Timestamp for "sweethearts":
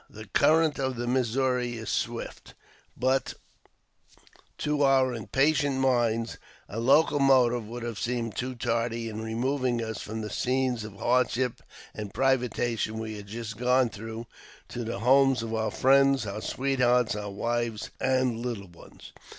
16.41-17.15